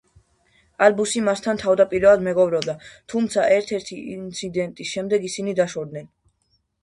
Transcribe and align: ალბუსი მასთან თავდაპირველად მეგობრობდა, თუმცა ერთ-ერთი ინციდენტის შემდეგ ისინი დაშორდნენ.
ალბუსი 0.85 1.19
მასთან 1.25 1.59
თავდაპირველად 1.63 2.23
მეგობრობდა, 2.29 2.75
თუმცა 3.13 3.45
ერთ-ერთი 3.57 3.99
ინციდენტის 4.15 4.95
შემდეგ 4.95 5.29
ისინი 5.33 5.55
დაშორდნენ. 5.63 6.09